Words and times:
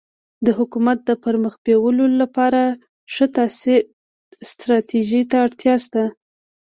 د 0.45 0.47
حکومت 0.57 0.97
د 1.05 1.11
پرمخ 1.23 1.53
بیولو 1.65 2.05
لپاره 2.21 2.61
ښه 3.13 3.25
ستراتيژي 4.49 5.21
ته 5.29 5.35
اړتیا 5.45 5.75
سته. 5.85 6.03